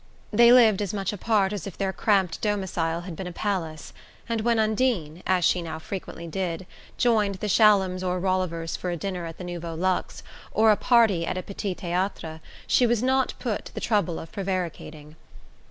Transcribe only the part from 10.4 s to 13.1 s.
or a party at a petit theatre, she was